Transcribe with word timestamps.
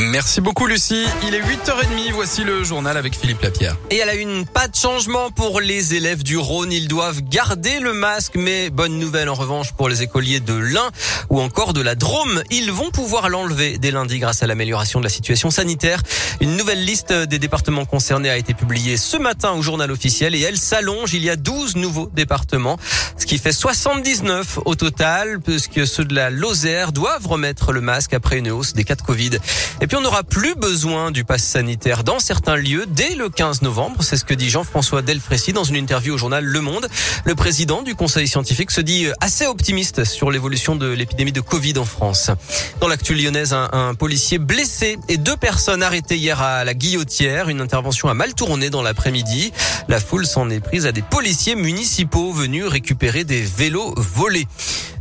Merci 0.00 0.40
beaucoup 0.40 0.66
Lucie. 0.66 1.04
Il 1.26 1.34
est 1.34 1.42
8h30, 1.42 2.12
voici 2.14 2.42
le 2.42 2.64
journal 2.64 2.96
avec 2.96 3.14
Philippe 3.14 3.42
Lapierre. 3.42 3.76
Et 3.90 4.00
à 4.00 4.06
la 4.06 4.14
une, 4.14 4.46
pas 4.46 4.66
de 4.66 4.74
changement 4.74 5.30
pour 5.30 5.60
les 5.60 5.94
élèves 5.94 6.22
du 6.22 6.38
Rhône. 6.38 6.72
Ils 6.72 6.88
doivent 6.88 7.20
garder 7.20 7.80
le 7.80 7.92
masque, 7.92 8.32
mais 8.34 8.70
bonne 8.70 8.98
nouvelle 8.98 9.28
en 9.28 9.34
revanche 9.34 9.72
pour 9.72 9.90
les 9.90 10.02
écoliers 10.02 10.40
de 10.40 10.54
l'Ain 10.54 10.90
ou 11.28 11.38
encore 11.40 11.74
de 11.74 11.82
la 11.82 11.96
Drôme. 11.96 12.42
Ils 12.50 12.72
vont 12.72 12.90
pouvoir 12.90 13.28
l'enlever 13.28 13.76
dès 13.76 13.90
lundi 13.90 14.18
grâce 14.18 14.42
à 14.42 14.46
l'amélioration 14.46 15.00
de 15.00 15.04
la 15.04 15.10
situation 15.10 15.50
sanitaire. 15.50 16.02
Une 16.40 16.56
nouvelle 16.56 16.82
liste 16.82 17.12
des 17.12 17.38
départements 17.38 17.84
concernés 17.84 18.30
a 18.30 18.38
été 18.38 18.54
publiée 18.54 18.96
ce 18.96 19.18
matin 19.18 19.52
au 19.52 19.60
journal 19.60 19.90
officiel 19.90 20.34
et 20.34 20.40
elle 20.40 20.56
s'allonge. 20.56 21.12
Il 21.12 21.22
y 21.22 21.28
a 21.28 21.36
12 21.36 21.76
nouveaux 21.76 22.10
départements, 22.14 22.78
ce 23.18 23.26
qui 23.26 23.36
fait 23.36 23.52
79 23.52 24.60
au 24.64 24.74
total, 24.76 25.40
puisque 25.40 25.86
ceux 25.86 26.06
de 26.06 26.14
la 26.14 26.30
Lozère 26.30 26.92
doivent 26.92 27.26
remettre 27.26 27.72
le 27.72 27.82
masque 27.82 28.14
après 28.14 28.38
une 28.38 28.50
hausse 28.50 28.72
des 28.72 28.84
cas 28.84 28.94
de 28.94 29.02
Covid. 29.02 29.32
Puis 29.90 29.96
on 29.96 30.02
n'aura 30.02 30.22
plus 30.22 30.54
besoin 30.54 31.10
du 31.10 31.24
pass 31.24 31.42
sanitaire 31.42 32.04
dans 32.04 32.20
certains 32.20 32.54
lieux 32.54 32.86
dès 32.86 33.16
le 33.16 33.28
15 33.28 33.62
novembre. 33.62 34.04
C'est 34.04 34.16
ce 34.16 34.24
que 34.24 34.34
dit 34.34 34.48
Jean-François 34.48 35.02
Delfrécy 35.02 35.52
dans 35.52 35.64
une 35.64 35.74
interview 35.74 36.14
au 36.14 36.16
journal 36.16 36.44
Le 36.44 36.60
Monde. 36.60 36.86
Le 37.24 37.34
président 37.34 37.82
du 37.82 37.96
conseil 37.96 38.28
scientifique 38.28 38.70
se 38.70 38.80
dit 38.80 39.08
assez 39.20 39.48
optimiste 39.48 40.04
sur 40.04 40.30
l'évolution 40.30 40.76
de 40.76 40.86
l'épidémie 40.86 41.32
de 41.32 41.40
Covid 41.40 41.76
en 41.78 41.84
France. 41.84 42.30
Dans 42.80 42.86
l'actu 42.86 43.14
lyonnaise, 43.14 43.52
un, 43.52 43.68
un, 43.72 43.94
policier 43.94 44.38
blessé 44.38 44.96
et 45.08 45.16
deux 45.16 45.36
personnes 45.36 45.82
arrêtées 45.82 46.16
hier 46.16 46.40
à 46.40 46.64
la 46.64 46.74
Guillotière. 46.74 47.48
Une 47.48 47.60
intervention 47.60 48.08
a 48.08 48.14
mal 48.14 48.32
tourné 48.34 48.70
dans 48.70 48.82
l'après-midi. 48.82 49.52
La 49.88 49.98
foule 49.98 50.24
s'en 50.24 50.50
est 50.50 50.60
prise 50.60 50.86
à 50.86 50.92
des 50.92 51.02
policiers 51.02 51.56
municipaux 51.56 52.30
venus 52.32 52.66
récupérer 52.66 53.24
des 53.24 53.42
vélos 53.42 53.92
volés. 53.96 54.46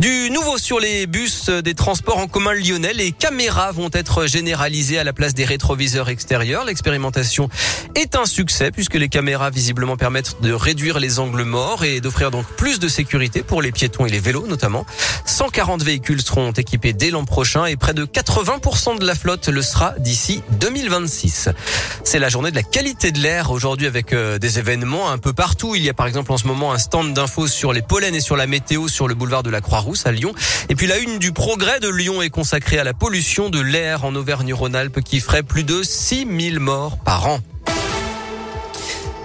Du 0.00 0.28
nouveau 0.30 0.58
sur 0.58 0.80
les 0.80 1.06
bus 1.06 1.48
des 1.50 1.74
transports 1.74 2.18
en 2.18 2.26
commun 2.26 2.52
lyonnais, 2.52 2.92
les 2.92 3.12
caméras 3.12 3.70
vont 3.70 3.90
être 3.92 4.26
généralisées 4.26 4.98
à 4.98 5.04
la 5.04 5.12
place 5.12 5.34
des 5.34 5.44
rétroviseurs 5.44 6.08
extérieurs. 6.08 6.64
L'expérimentation 6.64 7.48
est 7.94 8.16
un 8.16 8.24
succès 8.24 8.72
puisque 8.72 8.94
les 8.94 9.08
caméras 9.08 9.50
visiblement 9.50 9.96
permettent 9.96 10.42
de 10.42 10.52
réduire 10.52 10.98
les 10.98 11.20
angles 11.20 11.44
morts 11.44 11.84
et 11.84 12.00
d'offrir 12.00 12.32
donc 12.32 12.44
plus 12.56 12.80
de 12.80 12.88
sécurité 12.88 13.44
pour 13.44 13.62
les 13.62 13.70
piétons 13.70 14.04
et 14.04 14.10
les 14.10 14.18
vélos 14.18 14.48
notamment. 14.48 14.84
140 15.34 15.82
véhicules 15.82 16.22
seront 16.22 16.52
équipés 16.52 16.92
dès 16.92 17.10
l'an 17.10 17.24
prochain 17.24 17.66
et 17.66 17.76
près 17.76 17.92
de 17.92 18.04
80% 18.04 19.00
de 19.00 19.04
la 19.04 19.16
flotte 19.16 19.48
le 19.48 19.62
sera 19.62 19.92
d'ici 19.98 20.44
2026. 20.60 21.48
C'est 22.04 22.20
la 22.20 22.28
journée 22.28 22.52
de 22.52 22.54
la 22.54 22.62
qualité 22.62 23.10
de 23.10 23.18
l'air 23.18 23.50
aujourd'hui 23.50 23.88
avec 23.88 24.12
euh, 24.12 24.38
des 24.38 24.60
événements 24.60 25.10
un 25.10 25.18
peu 25.18 25.32
partout. 25.32 25.74
Il 25.74 25.82
y 25.82 25.88
a 25.88 25.92
par 25.92 26.06
exemple 26.06 26.30
en 26.30 26.36
ce 26.36 26.46
moment 26.46 26.72
un 26.72 26.78
stand 26.78 27.14
d'infos 27.14 27.48
sur 27.48 27.72
les 27.72 27.82
pollens 27.82 28.14
et 28.14 28.20
sur 28.20 28.36
la 28.36 28.46
météo 28.46 28.86
sur 28.86 29.08
le 29.08 29.16
boulevard 29.16 29.42
de 29.42 29.50
la 29.50 29.60
Croix 29.60 29.84
à 30.04 30.12
Lyon. 30.12 30.32
Et 30.68 30.76
puis 30.76 30.86
la 30.86 30.98
une 30.98 31.18
du 31.18 31.32
progrès 31.32 31.80
de 31.80 31.88
Lyon 31.88 32.22
est 32.22 32.30
consacrée 32.30 32.78
à 32.78 32.84
la 32.84 32.94
pollution 32.94 33.50
de 33.50 33.58
l'air 33.58 34.04
en 34.04 34.14
Auvergne-Rhône-Alpes 34.14 35.00
qui 35.00 35.18
ferait 35.18 35.42
plus 35.42 35.64
de 35.64 35.82
6000 35.82 36.60
morts 36.60 36.96
par 36.98 37.26
an. 37.26 37.40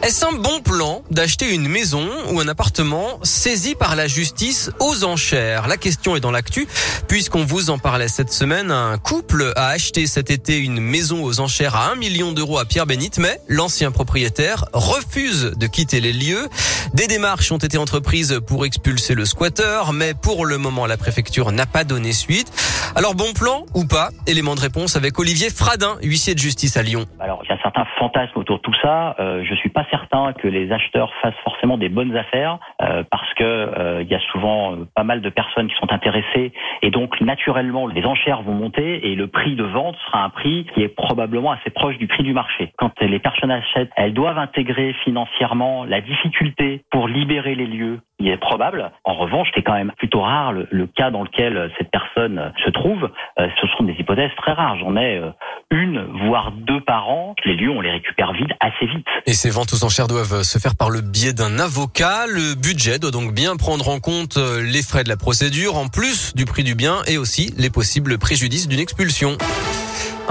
Est-ce 0.01 0.25
un 0.25 0.31
bon 0.31 0.61
plan 0.61 1.01
d'acheter 1.11 1.53
une 1.53 1.67
maison 1.67 2.07
ou 2.31 2.39
un 2.39 2.47
appartement 2.47 3.19
saisi 3.21 3.75
par 3.75 3.97
la 3.97 4.07
justice 4.07 4.71
aux 4.79 5.03
enchères? 5.03 5.67
La 5.67 5.75
question 5.75 6.15
est 6.15 6.21
dans 6.21 6.31
l'actu 6.31 6.67
puisqu'on 7.09 7.43
vous 7.43 7.69
en 7.69 7.77
parlait 7.79 8.07
cette 8.07 8.31
semaine. 8.31 8.71
Un 8.71 8.97
couple 8.97 9.51
a 9.57 9.67
acheté 9.67 10.07
cet 10.07 10.31
été 10.31 10.57
une 10.57 10.79
maison 10.79 11.21
aux 11.21 11.41
enchères 11.41 11.75
à 11.75 11.91
1 11.91 11.95
million 11.95 12.31
d'euros 12.31 12.59
à 12.59 12.65
Pierre-Bénite, 12.65 13.17
mais 13.19 13.41
l'ancien 13.49 13.91
propriétaire 13.91 14.65
refuse 14.71 15.51
de 15.57 15.67
quitter 15.67 15.99
les 15.99 16.13
lieux. 16.13 16.47
Des 16.93 17.07
démarches 17.07 17.51
ont 17.51 17.57
été 17.57 17.77
entreprises 17.77 18.39
pour 18.47 18.65
expulser 18.65 19.15
le 19.15 19.25
squatter, 19.25 19.81
mais 19.93 20.13
pour 20.13 20.45
le 20.45 20.57
moment 20.57 20.85
la 20.85 20.95
préfecture 20.95 21.51
n'a 21.51 21.65
pas 21.65 21.83
donné 21.83 22.13
suite. 22.13 22.51
Alors 22.95 23.15
bon 23.15 23.33
plan 23.33 23.65
ou 23.75 23.85
pas? 23.85 24.09
Élément 24.27 24.55
de 24.55 24.61
réponse 24.61 24.95
avec 24.95 25.19
Olivier 25.19 25.49
Fradin, 25.49 25.97
huissier 26.01 26.35
de 26.35 26.39
justice 26.39 26.77
à 26.77 26.83
Lyon. 26.83 27.05
Alors 27.19 27.41
il 27.43 27.49
y 27.49 27.51
a 27.51 27.61
certains 27.61 27.85
fantasmes 27.99 28.39
autour 28.39 28.61
tout 28.61 28.73
ça. 28.81 29.15
Euh, 29.19 29.43
certain 29.89 30.33
que 30.33 30.47
les 30.47 30.71
acheteurs 30.71 31.13
fassent 31.21 31.39
forcément 31.43 31.77
des 31.77 31.89
bonnes 31.89 32.15
affaires 32.15 32.59
euh, 32.81 33.03
parce 33.09 33.33
que 33.35 33.43
euh, 33.43 34.01
il 34.01 34.07
y 34.07 34.15
a 34.15 34.19
souvent 34.31 34.73
euh, 34.73 34.87
pas 34.95 35.03
mal 35.03 35.21
de 35.21 35.29
personnes 35.29 35.67
qui 35.67 35.75
sont 35.75 35.91
intéressées 35.91 36.53
et 36.81 36.91
donc 36.91 37.19
naturellement 37.21 37.87
les 37.87 38.05
enchères 38.05 38.41
vont 38.41 38.53
monter 38.53 39.11
et 39.11 39.15
le 39.15 39.27
prix 39.27 39.55
de 39.55 39.63
vente 39.63 39.95
sera 40.05 40.23
un 40.23 40.29
prix 40.29 40.65
qui 40.73 40.81
est 40.83 40.89
probablement 40.89 41.51
assez 41.51 41.69
proche 41.69 41.97
du 41.97 42.07
prix 42.07 42.23
du 42.23 42.33
marché. 42.33 42.71
Quand 42.77 42.99
les 43.01 43.19
personnes 43.19 43.51
achètent, 43.51 43.91
elles 43.95 44.13
doivent 44.13 44.39
intégrer 44.39 44.93
financièrement 45.03 45.85
la 45.85 46.01
difficulté 46.01 46.83
pour 46.91 47.07
libérer 47.07 47.55
les 47.55 47.67
lieux 47.67 47.99
il 48.19 48.27
est 48.27 48.37
probable. 48.37 48.91
En 49.05 49.13
revanche, 49.13 49.47
c'est 49.55 49.61
quand 49.61 49.73
même 49.73 49.93
plutôt 49.97 50.19
rare 50.21 50.51
le, 50.51 50.87
cas 50.87 51.09
dans 51.09 51.23
lequel 51.23 51.71
cette 51.77 51.89
personne 51.89 52.51
se 52.65 52.69
trouve. 52.69 53.09
Ce 53.37 53.67
sont 53.77 53.83
des 53.83 53.93
hypothèses 53.93 54.35
très 54.35 54.51
rares. 54.51 54.77
J'en 54.77 54.97
ai 54.97 55.17
euh, 55.17 55.31
une, 55.71 56.03
voire 56.27 56.51
deux 56.51 56.81
par 56.81 57.09
an. 57.09 57.35
Les 57.45 57.55
lieux, 57.55 57.69
on 57.69 57.81
les 57.81 57.91
récupère 57.91 58.33
vite, 58.33 58.49
assez 58.59 58.85
vite. 58.87 59.05
Et 59.25 59.33
ces 59.33 59.49
ventes 59.49 59.73
aux 59.73 59.83
enchères 59.83 60.07
doivent 60.07 60.43
se 60.43 60.57
faire 60.57 60.75
par 60.75 60.89
le 60.89 61.01
biais 61.01 61.33
d'un 61.33 61.59
avocat. 61.59 62.25
Le 62.27 62.55
budget 62.55 62.99
doit 62.99 63.11
donc 63.11 63.33
bien 63.33 63.55
prendre 63.55 63.87
en 63.89 63.99
compte 63.99 64.37
euh, 64.37 64.63
les 64.63 64.81
frais 64.81 65.03
de 65.03 65.09
la 65.09 65.17
procédure, 65.17 65.77
en 65.77 65.87
plus 65.87 66.33
du 66.35 66.45
prix 66.45 66.63
du 66.63 66.75
bien 66.75 67.01
et 67.07 67.17
aussi 67.17 67.53
les 67.57 67.69
possibles 67.69 68.17
préjudices 68.17 68.67
d'une 68.67 68.79
expulsion. 68.79 69.37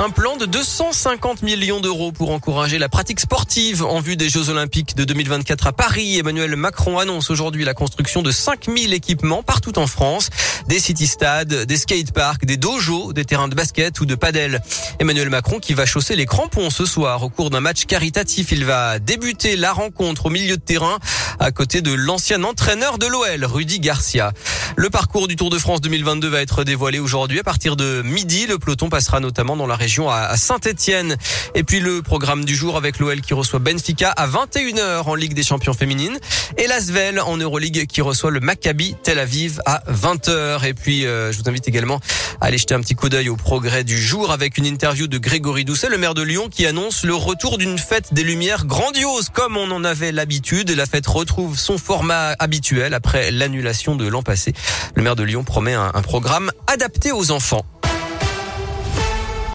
Un 0.00 0.10
plan 0.10 0.36
de 0.36 0.46
250 0.46 1.42
millions 1.42 1.80
d'euros 1.80 2.12
pour 2.12 2.30
encourager 2.30 2.78
la 2.78 2.88
pratique 2.88 3.18
sportive 3.18 3.84
en 3.84 3.98
vue 3.98 4.14
des 4.14 4.28
Jeux 4.28 4.48
Olympiques 4.48 4.94
de 4.94 5.02
2024 5.02 5.66
à 5.66 5.72
Paris. 5.72 6.18
Emmanuel 6.18 6.54
Macron 6.54 7.00
annonce 7.00 7.30
aujourd'hui 7.30 7.64
la 7.64 7.74
construction 7.74 8.22
de 8.22 8.30
5000 8.30 8.94
équipements 8.94 9.42
partout 9.42 9.76
en 9.76 9.88
France. 9.88 10.30
Des 10.68 10.78
city-stades, 10.78 11.64
des 11.64 11.76
skateparks, 11.76 12.44
des 12.44 12.56
dojos, 12.56 13.12
des 13.12 13.24
terrains 13.24 13.48
de 13.48 13.56
basket 13.56 13.98
ou 14.00 14.06
de 14.06 14.14
padel. 14.14 14.62
Emmanuel 15.00 15.30
Macron 15.30 15.58
qui 15.58 15.74
va 15.74 15.84
chausser 15.84 16.14
les 16.14 16.26
crampons 16.26 16.70
ce 16.70 16.86
soir 16.86 17.24
au 17.24 17.28
cours 17.28 17.50
d'un 17.50 17.60
match 17.60 17.86
caritatif. 17.86 18.52
Il 18.52 18.64
va 18.64 19.00
débuter 19.00 19.56
la 19.56 19.72
rencontre 19.72 20.26
au 20.26 20.30
milieu 20.30 20.56
de 20.56 20.62
terrain 20.62 20.98
à 21.40 21.50
côté 21.50 21.80
de 21.82 21.92
l'ancien 21.92 22.44
entraîneur 22.44 22.98
de 22.98 23.06
l'OL, 23.06 23.44
Rudy 23.44 23.80
Garcia. 23.80 24.32
Le 24.76 24.90
parcours 24.90 25.26
du 25.26 25.34
Tour 25.34 25.50
de 25.50 25.58
France 25.58 25.80
2022 25.80 26.28
va 26.28 26.40
être 26.40 26.62
dévoilé 26.62 27.00
aujourd'hui 27.00 27.40
à 27.40 27.42
partir 27.42 27.74
de 27.74 28.02
midi. 28.02 28.46
Le 28.46 28.58
peloton 28.58 28.88
passera 28.88 29.18
notamment 29.18 29.56
dans 29.56 29.66
la 29.66 29.74
à 29.96 30.36
Saint-Etienne. 30.36 31.16
Et 31.54 31.64
puis 31.64 31.80
le 31.80 32.02
programme 32.02 32.44
du 32.44 32.54
jour 32.54 32.76
avec 32.76 32.98
l'OL 32.98 33.22
qui 33.22 33.32
reçoit 33.32 33.58
Benfica 33.58 34.10
à 34.10 34.28
21h 34.28 35.04
en 35.04 35.14
Ligue 35.14 35.32
des 35.32 35.42
Champions 35.42 35.72
féminines. 35.72 36.18
Et 36.58 36.66
l'Asvel 36.66 37.20
en 37.20 37.38
Euroleague 37.38 37.86
qui 37.86 38.02
reçoit 38.02 38.30
le 38.30 38.40
Maccabi 38.40 38.96
Tel 39.02 39.18
Aviv 39.18 39.60
à 39.64 39.82
20h. 39.90 40.66
Et 40.66 40.74
puis 40.74 41.06
euh, 41.06 41.32
je 41.32 41.38
vous 41.38 41.48
invite 41.48 41.66
également 41.68 42.00
à 42.40 42.46
aller 42.46 42.58
jeter 42.58 42.74
un 42.74 42.80
petit 42.80 42.94
coup 42.94 43.08
d'œil 43.08 43.30
au 43.30 43.36
progrès 43.36 43.82
du 43.82 43.98
jour 43.98 44.30
avec 44.30 44.58
une 44.58 44.66
interview 44.66 45.06
de 45.06 45.16
Grégory 45.16 45.64
Doucet, 45.64 45.88
le 45.88 45.96
maire 45.96 46.14
de 46.14 46.22
Lyon, 46.22 46.48
qui 46.50 46.66
annonce 46.66 47.04
le 47.04 47.14
retour 47.14 47.56
d'une 47.56 47.78
fête 47.78 48.12
des 48.12 48.24
Lumières 48.24 48.66
grandiose 48.66 49.30
comme 49.32 49.56
on 49.56 49.70
en 49.70 49.84
avait 49.84 50.12
l'habitude. 50.12 50.70
La 50.70 50.84
fête 50.84 51.06
retrouve 51.06 51.58
son 51.58 51.78
format 51.78 52.36
habituel 52.38 52.92
après 52.92 53.30
l'annulation 53.30 53.96
de 53.96 54.06
l'an 54.06 54.22
passé. 54.22 54.52
Le 54.94 55.02
maire 55.02 55.16
de 55.16 55.22
Lyon 55.22 55.44
promet 55.44 55.74
un 55.74 56.02
programme 56.02 56.50
adapté 56.66 57.10
aux 57.10 57.30
enfants. 57.30 57.64